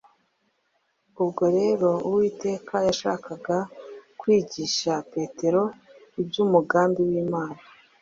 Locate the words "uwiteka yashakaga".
2.07-3.57